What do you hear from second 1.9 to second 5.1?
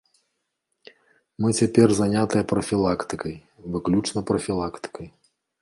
занятыя прафілактыкай, выключна прафілактыкай.